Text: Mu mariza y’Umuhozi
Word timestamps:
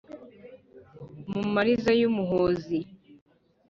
Mu 1.31 1.41
mariza 1.53 1.91
y’Umuhozi 1.99 2.79